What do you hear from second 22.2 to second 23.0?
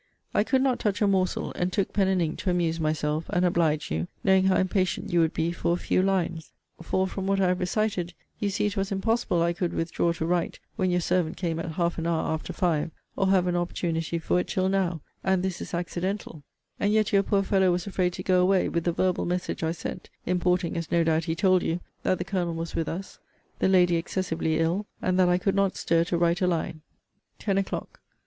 Colonel was with